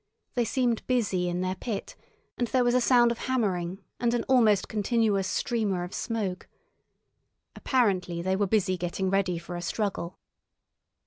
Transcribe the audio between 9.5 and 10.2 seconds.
a struggle.